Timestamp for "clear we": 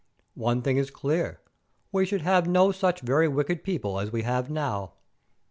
0.89-2.07